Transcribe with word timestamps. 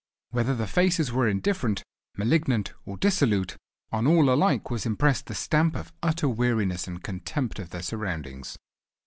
Whether 0.31 0.55
the 0.55 0.65
faces 0.65 1.11
were 1.11 1.27
indifferent, 1.27 1.83
malignant, 2.17 2.73
or 2.87 2.97
dissolute, 2.97 3.55
on 3.91 4.07
all 4.07 4.33
alike 4.33 4.71
was 4.71 4.83
impressed 4.87 5.27
the 5.27 5.35
stamp 5.35 5.75
of 5.75 5.93
utter 6.01 6.27
weariness 6.27 6.87
and 6.87 7.03
contempt 7.03 7.59
of 7.59 7.69
their 7.69 7.83
surroundings. 7.83 8.57